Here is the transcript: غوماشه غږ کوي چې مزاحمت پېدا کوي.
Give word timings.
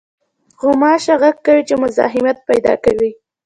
غوماشه 0.59 1.15
غږ 1.21 1.35
کوي 1.45 1.63
چې 1.69 1.75
مزاحمت 1.83 2.37
پېدا 2.49 2.73
کوي. 2.83 3.11